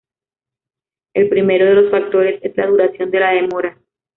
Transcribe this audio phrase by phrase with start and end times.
[1.13, 3.77] El primero de los factores es la duración de la demora.